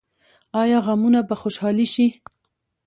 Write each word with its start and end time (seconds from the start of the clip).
آیا 0.61 0.79
غمونه 0.85 1.19
به 1.27 1.35
خوشحالي 1.41 1.85
شي؟ 1.93 2.07